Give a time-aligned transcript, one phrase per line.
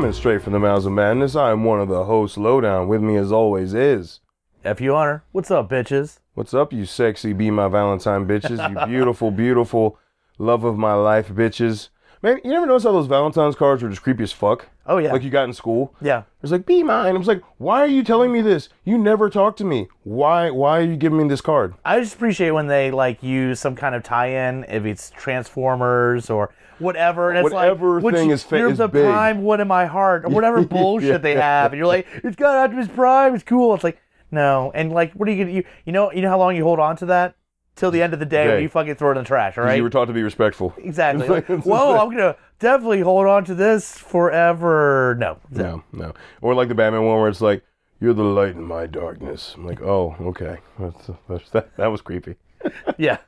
[0.00, 2.88] Coming straight from the mouths of madness, I am one of the hosts, Lowdown.
[2.88, 4.20] With me, as always, is
[4.64, 5.24] F you honor.
[5.32, 6.20] What's up, bitches?
[6.32, 9.98] what's up, you sexy be my Valentine bitches, you beautiful, beautiful
[10.38, 11.90] love of my life bitches.
[12.22, 14.70] Man, you never notice how those Valentine's cards were just creepy as fuck?
[14.86, 15.12] Oh yeah.
[15.12, 15.94] Like you got in school.
[16.00, 16.22] yeah.
[16.42, 17.14] It's like, be mine.
[17.14, 18.70] I was like, why are you telling me this?
[18.84, 19.88] You never talk to me.
[20.04, 20.50] Why?
[20.50, 21.74] Why are you giving me this card?
[21.84, 26.54] I just appreciate when they like use some kind of tie-in, if it's Transformers or
[26.80, 27.30] whatever.
[27.30, 29.04] And it's Whatever like, which thing is fa- you're is the big.
[29.04, 32.56] prime one in my heart, or whatever bullshit they have, and you're like, it's got
[32.56, 33.34] Optimus Prime.
[33.34, 33.74] It's cool.
[33.74, 33.98] It's like,
[34.30, 34.72] no.
[34.74, 35.56] And like, what are you gonna?
[35.56, 37.34] You, you know, you know how long you hold on to that
[37.76, 39.64] till the end of the day when you fucking throw it in the trash, all
[39.64, 39.76] right?
[39.76, 40.74] You were taught to be respectful.
[40.78, 41.22] exactly.
[41.28, 43.96] It's like- Like, Whoa, I'm gonna definitely hold on to this
[44.40, 45.16] forever.
[45.18, 45.38] No.
[45.50, 46.12] No, no.
[46.42, 47.62] Or like the Batman one where it's like,
[48.00, 52.00] "You're the light in my darkness." I'm like, "Oh, okay." That's, that's, that that was
[52.02, 52.36] creepy.
[52.98, 53.18] Yeah.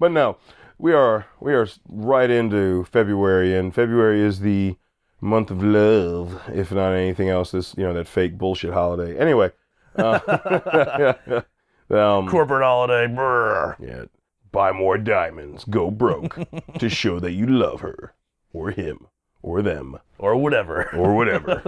[0.00, 0.36] But no,
[0.78, 4.76] we are we are right into February, and February is the
[5.20, 7.50] month of love, if not anything else.
[7.50, 9.18] This you know that fake bullshit holiday.
[9.18, 9.50] Anyway,
[9.96, 10.20] uh,
[11.90, 13.06] um, Corporate holiday.
[13.12, 13.76] Brr.
[13.80, 14.04] yeah,
[14.52, 16.38] buy more diamonds, go broke
[16.78, 18.14] to show that you love her
[18.52, 19.06] or him
[19.42, 20.90] or them Or whatever.
[20.96, 21.62] or whatever.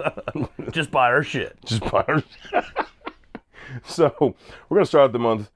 [0.71, 1.57] Just buy our shit.
[1.65, 2.65] just buy her shit.
[3.85, 4.35] so
[4.69, 5.51] we're gonna start the month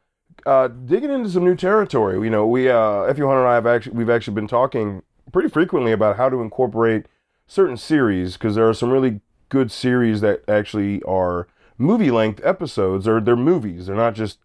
[0.47, 2.23] uh, digging into some new territory.
[2.25, 5.49] You know, we uh, Fu Hunter and I have actually we've actually been talking pretty
[5.49, 7.07] frequently about how to incorporate
[7.47, 11.47] certain series because there are some really good series that actually are
[11.79, 13.87] movie length episodes or they're movies.
[13.87, 14.39] They're not just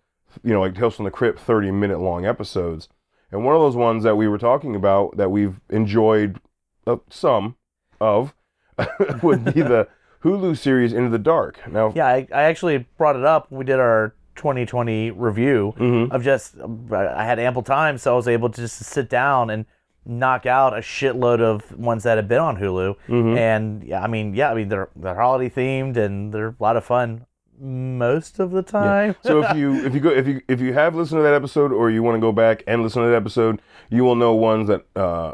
[0.44, 2.90] you know like Tales from the Crypt thirty minute long episodes.
[3.32, 6.40] And one of those ones that we were talking about that we've enjoyed
[6.88, 7.56] uh, some
[8.02, 8.34] of
[9.22, 9.88] would be the
[10.24, 11.60] Hulu series Into the Dark.
[11.72, 13.52] Now, Yeah, I, I actually brought it up.
[13.52, 16.12] when We did our 2020 review Mhm.
[16.12, 16.56] of just,
[16.92, 19.66] I had ample time, so I was able to just sit down and
[20.06, 22.96] knock out a shitload of ones that have been on Hulu.
[23.08, 23.38] Mhm.
[23.38, 26.78] And yeah, I mean, yeah, I mean, they're, they're holiday themed and they're a lot
[26.78, 27.26] of fun
[27.62, 29.16] most of the time.
[29.22, 31.74] so if you if you go if you if you have listened to that episode
[31.74, 34.68] or you want to go back and listen to that episode, you will know ones
[34.70, 35.34] that uh,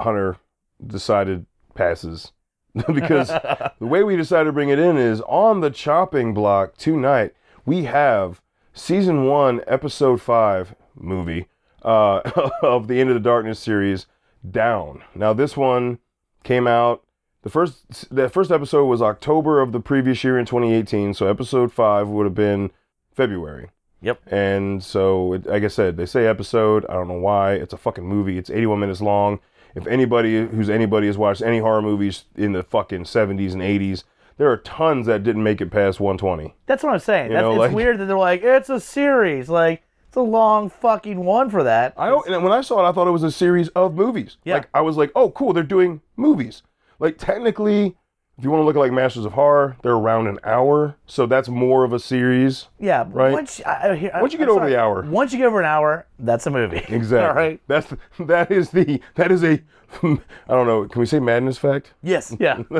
[0.00, 0.36] Hunter
[0.84, 2.32] decided passes
[2.94, 3.28] because
[3.78, 7.34] the way we decided to bring it in is on the chopping block tonight.
[7.66, 8.40] We have
[8.76, 11.48] season one, episode five movie
[11.82, 12.20] uh,
[12.62, 14.06] of the End of the Darkness series.
[14.48, 15.02] Down.
[15.14, 15.98] Now this one
[16.44, 17.02] came out.
[17.42, 21.14] The first the first episode was October of the previous year in 2018.
[21.14, 22.70] So episode five would have been
[23.12, 23.70] February.
[24.02, 24.20] Yep.
[24.28, 26.86] And so, it, like I said, they say episode.
[26.88, 27.54] I don't know why.
[27.54, 28.38] It's a fucking movie.
[28.38, 29.40] It's 81 minutes long.
[29.74, 34.04] If anybody who's anybody has watched any horror movies in the fucking 70s and 80s,
[34.38, 36.54] there are tons that didn't make it past 120.
[36.66, 37.32] That's what I'm saying.
[37.32, 39.48] That's, know, it's like- weird that they're like, it's a series.
[39.48, 41.94] Like, it's a long fucking one for that.
[41.96, 44.38] I and when I saw it, I thought it was a series of movies.
[44.44, 44.54] Yeah.
[44.54, 46.62] Like I was like, oh, cool, they're doing movies.
[46.98, 47.96] Like technically,
[48.38, 51.24] if you want to look at like Masters of Horror, they're around an hour, so
[51.26, 52.68] that's more of a series.
[52.78, 53.32] Yeah, Right.
[53.32, 54.70] Once, I, I, hear- Once you I'm get over sorry.
[54.72, 55.02] the hour.
[55.02, 56.84] once you get over an hour, that's a movie.
[56.88, 57.28] Exactly.
[57.28, 57.60] All right.
[57.66, 59.60] That's that is the that is a
[60.02, 60.86] I don't know.
[60.88, 61.94] Can we say madness fact?
[62.02, 62.34] Yes.
[62.40, 62.62] Yeah.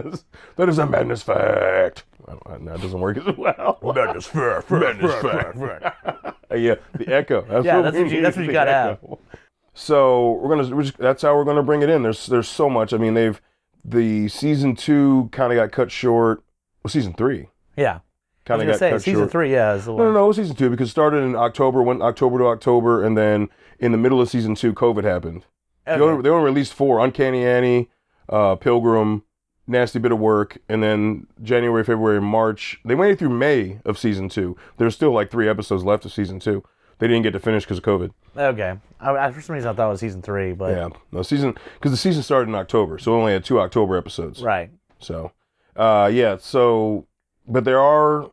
[0.57, 2.03] That's, a madness fact.
[2.27, 3.79] That doesn't work as well.
[3.95, 4.69] Madness fact.
[4.71, 6.37] Madness fact.
[6.55, 7.43] Yeah, the echo.
[7.43, 8.99] That's Yeah, what that's we what you- that's what you gotta have.
[9.75, 10.75] So we're gonna.
[10.75, 12.03] We're just, that's how we're gonna bring it in.
[12.03, 12.93] There's there's so much.
[12.93, 13.41] I mean, they've
[13.89, 16.43] the season two kind of got cut short.
[16.83, 18.01] Well, season three Yeah.
[18.45, 19.33] Kind of got say cut season short.
[19.33, 19.53] three.
[19.53, 20.25] Yeah, is the No, no, no.
[20.25, 23.49] It was season two because it started in October, went October to October, and then
[23.79, 25.45] in the middle of season two, COVID happened.
[25.87, 25.99] Okay.
[25.99, 27.91] They, only, they only released four: Uncanny Annie,
[28.29, 29.25] uh, Pilgrim,
[29.67, 32.79] Nasty Bit of Work, and then January, February, March.
[32.85, 34.57] They went through May of season two.
[34.77, 36.63] There's still like three episodes left of season two.
[36.99, 38.11] They didn't get to finish because of COVID.
[38.37, 38.75] Okay.
[39.01, 41.55] I, I, for some reason, I thought it was season three, but Yeah, no season
[41.75, 44.43] because the season started in October, so we only had two October episodes.
[44.43, 44.71] right.
[44.99, 45.33] So,
[45.77, 46.39] uh, yeah.
[46.39, 47.07] So,
[47.47, 48.31] but there are,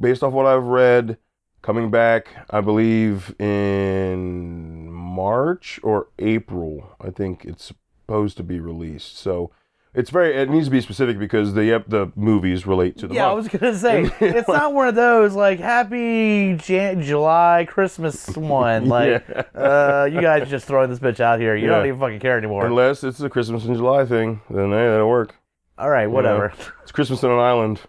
[0.00, 1.16] based off what I've read,
[1.62, 2.46] coming back.
[2.50, 6.94] I believe in March or April.
[7.00, 9.16] I think it's supposed to be released.
[9.16, 9.50] So,
[9.94, 10.34] it's very.
[10.34, 13.48] It needs to be specific because the the movies relate to the Yeah, I was
[13.48, 18.88] gonna say it's not one of those like Happy Jan- July Christmas one.
[18.88, 19.24] Like,
[19.54, 21.54] uh, you guys just throwing this bitch out here.
[21.54, 22.66] You don't even fucking care anymore.
[22.66, 25.36] Unless it's a Christmas in July thing, then hey, that'll work.
[25.78, 26.52] All right, whatever.
[26.82, 27.80] It's Christmas on an island.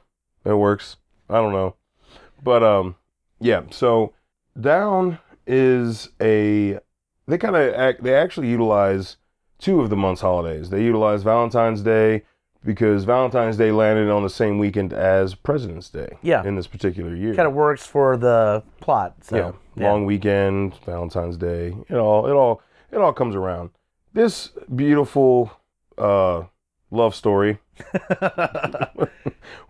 [0.46, 0.98] It works.
[1.30, 1.76] I don't know.
[2.44, 2.96] But um
[3.40, 4.14] yeah, so
[4.60, 6.80] Down is a
[7.28, 9.18] they kind of act they actually utilize
[9.60, 10.70] two of the month's holidays.
[10.70, 12.24] They utilize Valentine's Day
[12.64, 16.44] because Valentine's Day landed on the same weekend as President's Day Yeah.
[16.44, 17.36] in this particular year.
[17.36, 19.16] Kind of works for the plot.
[19.22, 21.76] So, yeah, long weekend, Valentine's Day.
[21.90, 22.62] It all it all
[22.92, 23.70] it all comes around.
[24.14, 25.52] This beautiful
[25.98, 26.44] uh
[26.92, 27.60] love story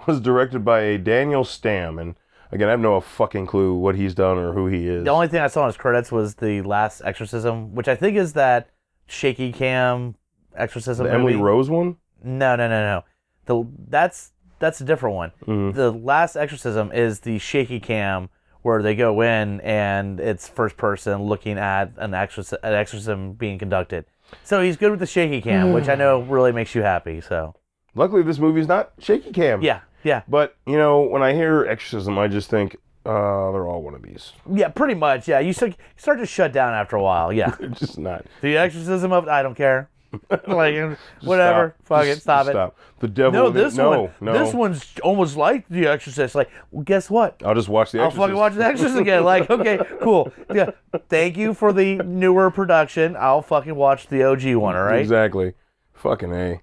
[0.07, 2.15] was directed by a Daniel Stamm, and
[2.51, 5.03] again, I have no fucking clue what he's done or who he is.
[5.03, 8.15] The only thing I saw in his credits was the last exorcism, which I think
[8.17, 8.69] is that
[9.07, 10.15] shaky cam
[10.55, 11.05] exorcism.
[11.07, 11.35] the Emily.
[11.35, 11.97] Rose one.
[12.23, 13.03] No, no, no, no.
[13.45, 15.31] The that's that's a different one.
[15.45, 15.73] Mhm.
[15.73, 18.29] The last exorcism is the shaky cam
[18.61, 23.59] where they go in and it's first person looking at an exorcism, an exorcism being
[23.59, 24.05] conducted.
[24.43, 27.21] So he's good with the shaky cam, which I know really makes you happy.
[27.21, 27.53] So
[27.93, 29.61] Luckily, this movie's not shaky cam.
[29.61, 32.75] yeah, yeah, But you know, when I hear exorcism, I just think,
[33.05, 34.31] uh, they're all wannabes.
[34.51, 34.69] yeah.
[34.69, 35.39] Pretty much, yeah.
[35.39, 37.31] You start, start to shut down after a while.
[37.31, 38.25] Yeah, just not.
[38.41, 39.89] the exorcism of I don't care.
[40.47, 41.87] like whatever, Stop.
[41.87, 42.51] fuck Just- it, stop it.
[42.51, 42.77] Stop.
[42.99, 43.31] The devil.
[43.33, 44.33] No, this no, one, no.
[44.33, 46.35] this one's almost like The Exorcist.
[46.35, 47.41] Like, well, guess what?
[47.43, 47.99] I'll just watch the.
[48.01, 49.25] I'll fucking watch The Exorcist again.
[49.25, 50.31] Like, okay, cool.
[50.53, 50.69] Yeah,
[51.09, 53.17] thank you for the newer production.
[53.19, 54.77] I'll fucking watch the OG one.
[54.77, 55.01] All right.
[55.01, 55.53] Exactly.
[55.93, 56.61] Fucking a.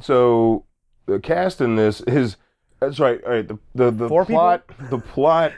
[0.00, 0.64] So
[1.04, 2.38] the cast in this is
[2.80, 3.22] that's right.
[3.24, 3.46] All right.
[3.46, 4.40] The the, the Four people?
[4.40, 5.52] plot the plot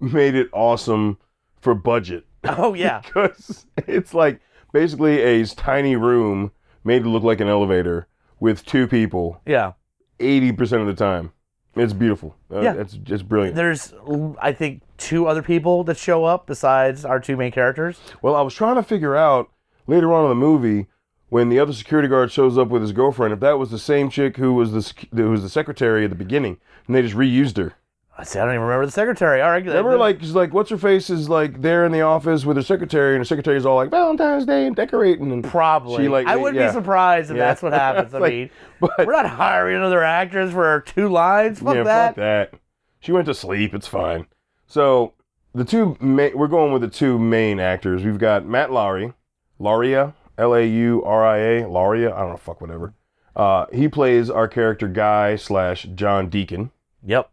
[0.00, 1.18] made it awesome
[1.60, 3.00] for budget Oh yeah.
[3.04, 4.40] because it's like
[4.72, 6.52] basically a tiny room
[6.84, 8.06] made to look like an elevator
[8.40, 9.72] with two people Yeah.
[10.18, 11.32] eighty percent of the time.
[11.76, 12.34] It's beautiful.
[12.52, 12.74] Uh, Yeah.
[12.74, 13.54] It's just brilliant.
[13.56, 13.94] There's,
[14.40, 18.00] I think, two other people that show up besides our two main characters.
[18.22, 19.50] Well, I was trying to figure out
[19.86, 20.86] later on in the movie
[21.28, 24.10] when the other security guard shows up with his girlfriend if that was the same
[24.10, 26.56] chick who was the who was the secretary at the beginning
[26.86, 27.74] and they just reused her.
[28.20, 28.38] I see.
[28.38, 29.40] I don't even remember the secretary.
[29.40, 29.64] All right.
[29.64, 32.62] Remember, like, she's like, what's her face is like there in the office with her
[32.62, 36.04] secretary, and her secretary's all like Valentine's Day and decorating, and Probably.
[36.04, 36.66] She, like, I wouldn't yeah.
[36.68, 37.46] be surprised if Yeah.
[37.46, 38.12] that's what happens.
[38.14, 38.50] I Like, mean,
[38.80, 41.60] but we're not hiring another actress for two lines.
[41.60, 42.08] Fuck yeah, that.
[42.08, 42.54] fuck that.
[43.00, 43.72] She went to sleep.
[43.74, 44.26] It's fine.
[44.66, 45.14] So
[45.54, 48.04] the two ma- we're going with the two main actors.
[48.04, 49.14] We've got Matt Laurie,
[49.58, 52.12] Lauria, L A U R I A, Lauria.
[52.12, 52.92] I don't know, fuck whatever.
[53.34, 56.70] Uh, he plays our character Guy slash John Deacon,
[57.02, 57.30] Yep.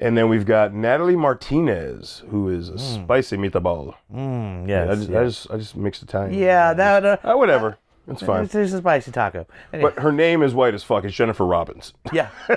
[0.00, 3.94] And then we've got Natalie Martinez, who is a spicy meatball.
[4.12, 4.88] Mm, Yeah, yes.
[4.90, 5.20] I just, yeah.
[5.20, 6.38] I just, I just mixed Italian.
[6.38, 7.04] Yeah, that.
[7.04, 7.78] Uh, Uh, whatever.
[8.10, 8.44] It's fine.
[8.44, 9.46] It's, it's a spicy taco.
[9.70, 11.04] Anyway, But her name is white as fuck.
[11.04, 11.92] It's Jennifer Robbins.
[12.10, 12.30] yeah.
[12.48, 12.56] A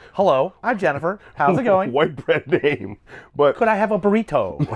[0.14, 1.20] Hello, I'm Jennifer.
[1.34, 1.92] How's it going?
[1.98, 2.96] white bread name,
[3.36, 4.66] but Could I have a burrito?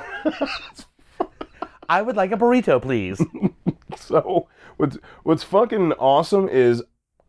[1.88, 3.24] I would like a burrito, please.
[3.96, 6.82] So what's what's fucking awesome is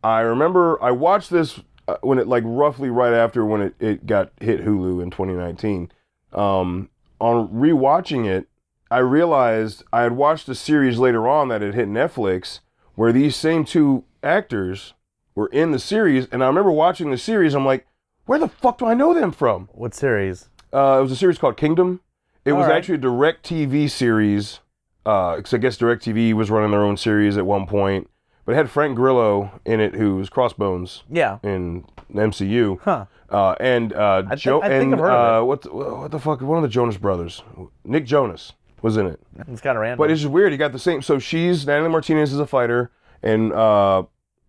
[0.04, 1.62] I remember I watched this uh,
[2.00, 5.90] when it like roughly right after when it, it got hit Hulu in 2019.
[6.32, 6.90] Um,
[7.20, 8.46] on rewatching it,
[8.90, 12.60] I realized I had watched a series later on that had hit Netflix
[12.94, 14.94] where these same two actors
[15.34, 17.54] were in the series, and I remember watching the series.
[17.54, 17.86] I'm like,
[18.26, 19.68] where the fuck do I know them from?
[19.72, 20.48] What series?
[20.72, 22.00] Uh, it was a series called Kingdom.
[22.44, 22.76] It was All right.
[22.76, 24.60] actually a DirecTV series.
[25.04, 28.10] Because I guess DirecTV was running their own series at one point.
[28.48, 31.36] But it had Frank Grillo in it, who was Crossbones Yeah.
[31.42, 32.78] in the MCU.
[32.80, 33.04] Huh.
[33.28, 35.68] Uh, and uh, I Joe think- I think and I've heard of uh, what the,
[35.74, 36.40] what the fuck?
[36.40, 37.42] One of the Jonas brothers,
[37.84, 39.20] Nick Jonas, was in it.
[39.48, 39.98] It's kind of random.
[39.98, 40.50] But it's just weird.
[40.52, 41.02] You got the same.
[41.02, 42.90] So she's Natalie Martinez is a fighter,
[43.22, 44.04] and uh,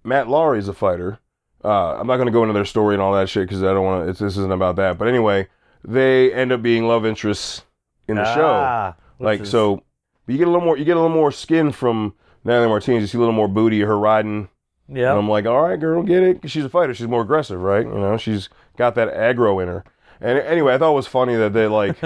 [0.05, 1.19] Matt Laurie is a fighter.
[1.65, 3.73] Uh, I'm not going to go into their story and all that shit because I
[3.73, 4.23] don't want to.
[4.23, 4.97] This isn't about that.
[4.97, 5.49] But anyway,
[5.83, 7.63] they end up being love interests
[8.07, 8.47] in the show.
[8.47, 9.83] Ah, which Like is- so,
[10.25, 10.77] you get a little more.
[10.77, 13.01] You get a little more skin from Natalie Martinez.
[13.01, 14.49] You see a little more booty of her riding.
[14.87, 15.11] Yeah.
[15.11, 16.41] And I'm like, all right, girl, get it.
[16.41, 16.93] 'Cause she's a fighter.
[16.93, 17.85] She's more aggressive, right?
[17.85, 19.83] You know, she's got that aggro in her.
[20.21, 21.97] And anyway, I thought it was funny that they like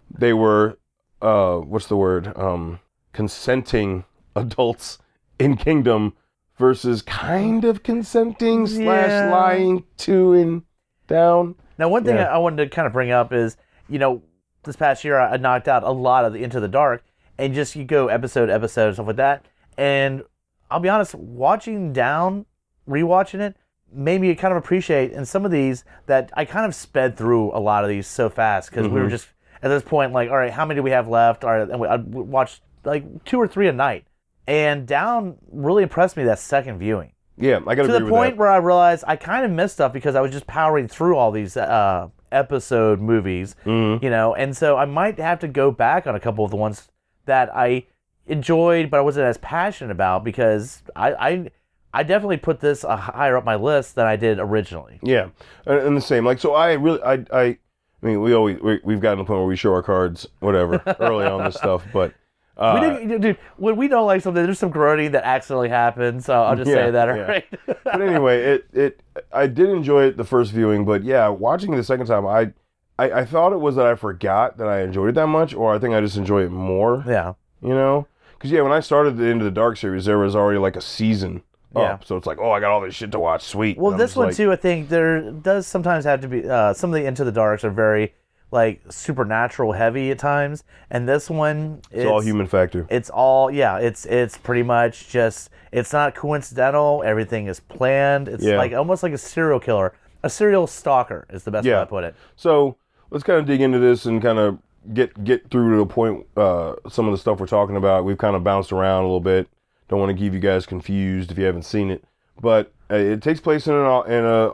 [0.10, 0.78] they were
[1.22, 2.36] uh what's the word?
[2.36, 2.80] Um
[3.12, 4.04] consenting
[4.36, 4.98] adults
[5.38, 6.14] in Kingdom
[6.58, 10.62] versus kind of consenting slash lying to and
[11.06, 11.54] down.
[11.78, 12.24] Now, one thing Yeah.
[12.34, 13.56] I wanted to kind of bring up is,
[13.88, 14.22] you know,
[14.64, 17.02] this past year I knocked out a lot of the Into the Dark,
[17.38, 19.44] and just you go episode episode and stuff like that.
[19.76, 20.22] And
[20.70, 22.46] I'll be honest, watching down,
[22.88, 23.56] rewatching it,
[23.92, 27.52] made me kind of appreciate in some of these that I kind of sped through
[27.56, 29.10] a lot of these so fast because we were Mhm.
[29.10, 29.28] just
[29.62, 31.44] at this point like, all right, how many do we have left?
[31.44, 34.04] All right, and we, I'd watch like two or three a night.
[34.46, 37.12] And down really impressed me that second viewing.
[37.38, 38.38] Yeah, I gotta to the point that.
[38.38, 41.30] where I realized I kind of missed stuff because I was just powering through all
[41.30, 44.04] these uh, episode movies, Mm-hmm.
[44.04, 46.56] you know, and so I might have to go back on a couple of the
[46.56, 46.88] ones
[47.26, 47.86] that I
[48.26, 51.50] enjoyed, but I wasn't as passionate about because I I,
[51.92, 54.98] I definitely put this uh, higher up my list than I did originally.
[55.02, 55.28] Yeah,
[55.66, 56.24] and, and the same.
[56.24, 57.58] Like, so I really, I, I, I
[58.02, 60.82] mean, we always we, we've gotten to the point where we show our cards, whatever,
[61.00, 61.84] early on this stuff.
[61.92, 62.14] But
[62.56, 66.24] uh, we did, dude, when we don't like something, there's some groaning that accidentally happens.
[66.26, 67.22] So I'll just Yeah, say that, yeah.
[67.28, 67.44] right?
[67.66, 69.00] but anyway, it it
[69.32, 72.52] I did enjoy it the first viewing, but yeah, watching it the second time, I,
[72.98, 75.74] I I thought it was that I forgot that I enjoyed it that much, or
[75.74, 77.04] I think I just enjoy it more.
[77.06, 78.06] yeah, You know,
[78.44, 80.80] because yeah, when I started the Into the Dark series, there was already like a
[80.82, 81.42] season
[81.74, 81.94] Yeah.
[81.94, 83.42] up, so it's like, oh, I got all this shit to watch.
[83.42, 83.78] Sweet.
[83.78, 86.90] Well, this one like, too, I think there does sometimes have to be uh, some
[86.90, 88.12] of the Into the Darks are very
[88.50, 92.86] like supernatural heavy at times, and this one It's all human factor.
[92.90, 93.78] It's all yeah.
[93.78, 97.02] It's it's pretty much just it's not coincidental.
[97.02, 98.28] Everything is planned.
[98.28, 98.58] It's Yeah.
[98.58, 102.04] like almost like a serial killer, a serial stalker is the best way to put
[102.04, 102.14] it.
[102.36, 102.76] So
[103.10, 104.58] let's kind of dig into this and kind of
[104.92, 106.26] get get through to the point.
[106.36, 109.20] Uh, some of the stuff we're talking about, we've kind of bounced around a little
[109.20, 109.48] bit.
[109.88, 112.04] Don't want to keep you guys confused if you haven't seen it,
[112.40, 114.52] but uh, it takes place in an in a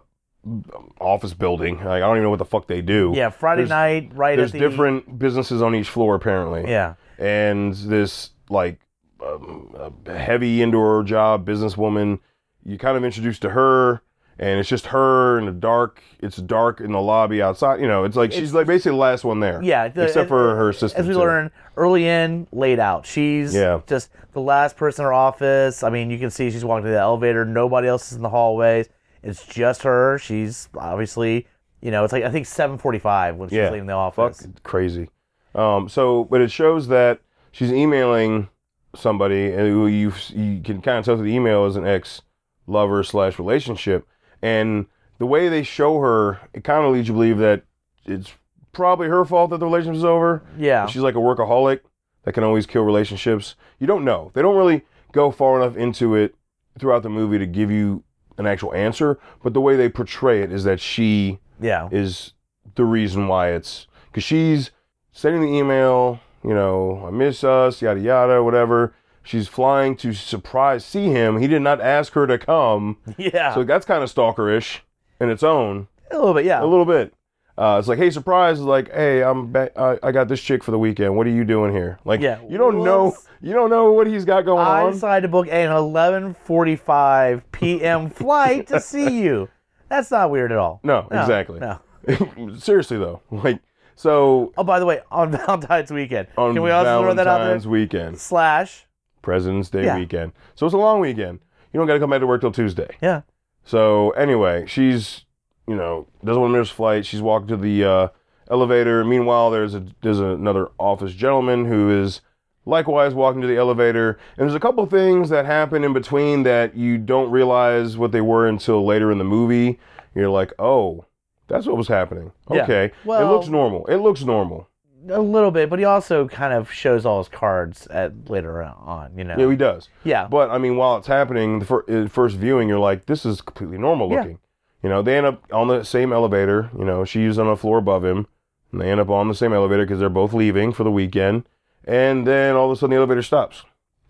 [1.00, 1.76] office building.
[1.78, 3.12] Like I don't even know what the fuck they do.
[3.14, 6.70] Yeah, Friday There's- night, right There's at the different businesses on each floor apparently.
[6.70, 8.80] Yeah, and this like
[9.25, 12.20] um, a heavy indoor job businesswoman.
[12.64, 14.02] You kind of introduced to her,
[14.40, 16.02] and it's just her in the dark.
[16.18, 17.80] It's dark in the lobby outside.
[17.80, 19.62] You know, it's like she's like basically the last one there.
[19.62, 19.87] yeah.
[19.88, 21.00] the- except for her assistant.
[21.02, 21.20] As we too.
[21.20, 23.06] learn early in, laid out.
[23.06, 23.80] She's Yeah.
[23.87, 25.82] just the last person in her office.
[25.85, 27.44] I mean, you can see she's walking to the elevator.
[27.44, 28.88] Nobody else is in the hallways.
[29.23, 30.18] It's just her.
[30.18, 31.47] She's obviously,
[31.82, 33.70] you know, it's like I think 7:45 when she's Yeah.
[33.70, 34.40] leaving the office.
[34.42, 35.11] Fuck, crazy.
[35.54, 37.20] Um, so, but it shows that
[37.52, 38.49] she's emailing
[38.94, 42.23] somebody, and you you can kind of tell through the email is an ex
[42.66, 44.06] lover slash relationship,
[44.42, 44.87] and
[45.18, 47.62] the way they show her, it kind of leads you to believe that
[48.06, 48.32] it's
[48.73, 50.42] probably her fault that the relationship's over.
[50.56, 50.87] Yeah.
[50.87, 51.80] She's like a workaholic
[52.25, 53.54] that can always kill relationships.
[53.78, 54.30] You don't know.
[54.35, 54.82] They don't really
[55.12, 56.35] go far enough into it
[56.78, 58.02] throughout the movie to give you
[58.38, 61.88] an actual answer, but the way they portray it is that she Yeah.
[61.92, 62.32] is
[62.76, 64.70] the reason why it's because she's
[65.12, 68.94] sending the email, you know, I miss us, yada yada, whatever.
[69.22, 71.38] She's flying to surprise see him.
[71.38, 73.54] He did not ask her to come, Yeah.
[73.54, 74.80] so that's kind of stalkerish
[75.20, 76.44] in its own, a little bit.
[76.46, 76.62] Yeah.
[76.62, 77.12] a little bit.
[77.58, 78.58] Uh, it's like, hey, surprise!
[78.58, 81.14] It's like, hey, I'm ba- I, I got this chick for the weekend.
[81.14, 81.98] What are you doing here?
[82.06, 84.88] Like, Yeah, you don't know, you don't know what he's got going I on.
[84.88, 88.10] I decided to book an 11:45 p.m.
[88.10, 89.48] flight to see you.
[89.88, 90.80] That's not weird at all.
[90.82, 91.60] No, exactly.
[91.60, 91.80] No.
[92.58, 93.60] Seriously though, like,
[93.94, 97.38] so Oh, by the way, on Valentine's weekend, on can we also throw that out
[97.38, 97.44] there?
[97.48, 98.86] Valentine's weekend, Slash.
[99.22, 99.96] President's Day Yeah.
[99.98, 100.32] weekend.
[100.54, 101.40] So it's a long weekend.
[101.72, 102.88] You don't got to come back to work till Tuesday.
[103.00, 103.22] Yeah.
[103.64, 105.24] So anyway, she's
[105.66, 107.06] you know doesn't want to miss flight.
[107.06, 108.08] She's walking to the uh,
[108.50, 109.04] elevator.
[109.04, 112.20] Meanwhile, there's a there's another office gentleman who is
[112.66, 114.18] likewise walking to the elevator.
[114.36, 118.20] And there's a couple things that happen in between that you don't realize what they
[118.20, 119.78] were until later in the movie.
[120.14, 121.04] You're like, oh,
[121.46, 122.32] that's what was happening.
[122.50, 122.62] Yeah.
[122.64, 123.86] Okay, it looks normal.
[123.86, 124.68] It looks normal.
[125.09, 129.16] A little bit, but he also kind of shows all his cards at later on.
[129.16, 129.35] You know.
[129.38, 129.88] Yeah, he does.
[130.04, 130.26] Yeah.
[130.28, 133.40] But I mean, while it's happening, the fir- uh, first viewing, you're like, this is
[133.40, 134.33] completely normal looking.
[134.33, 134.37] Yeah.
[134.83, 136.71] You know, they end up on the same elevator.
[136.78, 138.26] You know, she's on a floor above him,
[138.73, 141.45] and they end up on the same elevator because they're both leaving for the weekend.
[141.85, 143.64] And then all of a sudden, the elevator stops,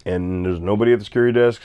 [0.05, 1.63] and there's nobody at the security desk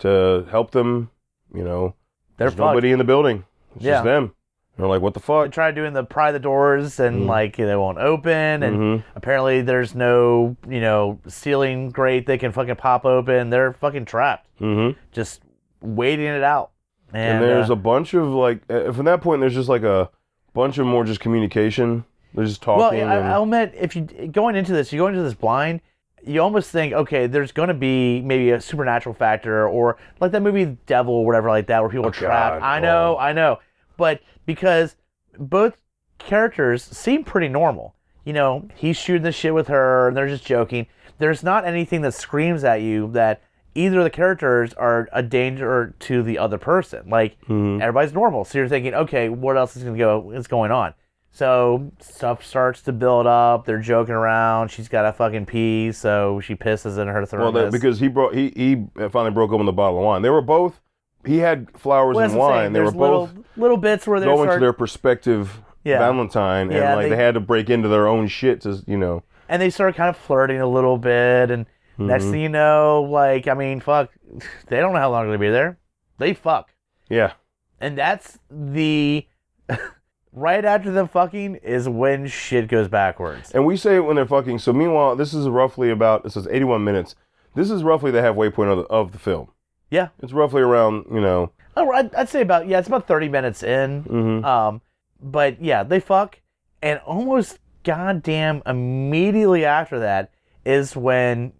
[0.00, 1.10] to help them.
[1.54, 1.94] You know,
[2.36, 3.44] They're there's nobody in the building.
[3.76, 3.92] It's Yeah.
[3.94, 4.34] just them.
[4.76, 5.50] They're like, what the fuck?
[5.52, 7.26] try doing the pry the doors and Mhm.
[7.28, 9.04] like they won't open, and Mhm.
[9.14, 13.50] apparently there's no you know ceiling grate they can fucking pop open.
[13.50, 14.98] They're fucking trapped, Mm-hmm.
[15.12, 15.42] just
[15.80, 16.70] waiting it out.
[17.12, 20.10] And, And, there's uh, a bunch of like, from that point, there's just like a
[20.52, 22.04] bunch of more just communication.
[22.34, 22.80] They're just talking.
[22.80, 25.80] Well, I, and, I'll admit, if you going into this, you go into this blind,
[26.22, 30.42] you almost think, okay, there's going to be maybe a supernatural factor, or like that
[30.42, 32.60] movie Devil or whatever like that, where people Oh, are trapped.
[32.60, 33.20] God, I know, oh.
[33.22, 33.58] I know,
[33.96, 34.96] but because
[35.38, 35.76] both
[36.18, 37.94] characters seem pretty normal.
[38.24, 40.86] You know, he's shooting the shit with her, and they're just joking.
[41.18, 43.40] There's not anything that screams at you that
[43.74, 47.08] either of the characters are a danger to the other person.
[47.08, 47.80] Like Mhm.
[47.80, 50.30] everybody's normal, so you're thinking, okay, what else is going to go?
[50.32, 50.94] Is going on?
[51.30, 53.66] So stuff starts to build up.
[53.66, 54.70] They're joking around.
[54.70, 57.54] She's got a fucking pee, so she pisses in her Well, thermos.
[57.54, 60.22] that, because he brought he he finally broke open the bottle of wine.
[60.22, 60.80] They were both.
[61.26, 62.72] He had flowers Well, and wine.
[62.72, 65.98] They were both little little bits where they're going start, to their prospective Yeah.
[65.98, 68.96] Valentine, and Yeah, like they- they, had to break into their own shit to you
[68.96, 69.22] know.
[69.48, 71.66] and they start kind of flirting a little bit, and
[71.98, 72.30] next Mhm.
[72.32, 74.10] thing you know, like I mean, fuck,
[74.68, 75.78] they don't know how long they're gonna be there.
[76.18, 76.70] they fuck.
[77.08, 77.32] Yeah.
[77.80, 79.26] And that's the
[80.32, 83.50] right after them fucking is when shit goes backwards.
[83.52, 84.58] And we say it when they're fucking.
[84.60, 87.14] So meanwhile, this is roughly about this is 81 minutes.
[87.54, 89.48] This is roughly the halfway point of the, of the film.
[89.90, 90.08] Yeah.
[90.22, 91.52] It's roughly around you know.
[91.76, 94.04] Oh, I'd, I'd say about yeah, it's about thirty minutes in.
[94.04, 94.44] mhm.
[94.44, 94.80] Um,
[95.20, 96.40] but yeah, they fuck,
[96.82, 100.30] and almost goddamn immediately after that
[100.64, 101.52] is when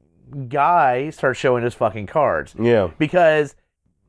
[0.48, 2.90] Guy starts showing his fucking cards Yeah.
[2.98, 3.54] because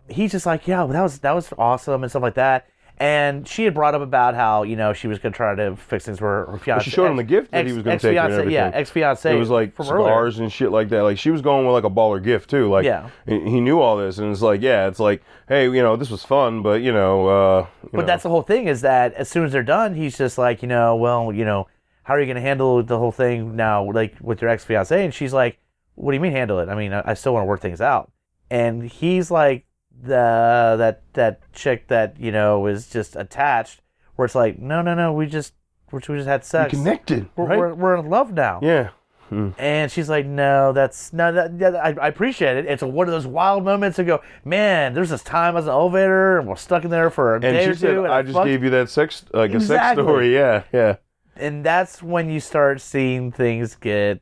[0.09, 2.67] he's just like, yeah, that was that was awesome and stuff like that.
[2.99, 6.05] And she had brought up about how you know she was gonna try to fix
[6.05, 6.85] things for her fiance.
[6.85, 8.53] She showed him the gift that he was going to take her and ex-fiance- everything.
[8.53, 9.35] Yeah, ex fiance.
[9.35, 10.43] it was like from cigars earlier.
[10.45, 11.01] and shit like that.
[11.03, 12.69] Like she was going with like a baller gift too.
[12.69, 13.09] Like Yeah.
[13.27, 16.09] he he knew all this, and it's like, yeah, it's like, hey, you know, this
[16.09, 18.05] was fun, but you know, uh, you But know.
[18.07, 20.67] that's the whole thing is that as soon as they're done, he's just like, you
[20.67, 21.67] know, well, you know,
[22.01, 25.05] how are you going to handle the whole thing now, like with your ex fiance?
[25.05, 25.59] And she's like,
[25.93, 26.67] what do you mean handle it?
[26.67, 28.11] I mean, I, I still want to work things out.
[28.49, 29.65] And he's like,
[30.01, 33.81] the that that chick that you know was just attached,
[34.15, 35.53] where it's like, no, no, no, we just
[35.91, 36.71] we just had We sex.
[36.73, 37.57] connected, We're, right?
[37.57, 38.59] we're, we're in love now.
[38.61, 38.89] yeah.
[39.57, 42.65] And she's like, no, that's no, that, that I, I appreciate it.
[42.65, 44.93] It's one of those wild moments to go, man.
[44.93, 47.35] There's this time I was in an elevator and we're stuck in there for a
[47.35, 48.03] And day she or said, two.
[48.05, 50.03] and "I just fucked gave you that sex, like a sex Exactly.
[50.05, 50.95] story." Yeah, yeah.
[51.35, 54.21] and that's when you start seeing things get